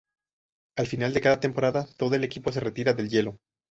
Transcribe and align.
Al 0.79 0.87
final 0.87 1.13
de 1.13 1.21
cada 1.21 1.39
temporada 1.39 1.87
todo 1.95 2.15
el 2.15 2.23
equipo 2.23 2.51
se 2.51 2.59
retira 2.59 2.93
del 2.95 3.07
hielo. 3.09 3.37